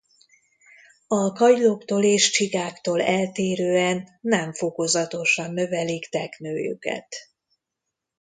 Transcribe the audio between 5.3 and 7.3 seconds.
növelik teknőjüket.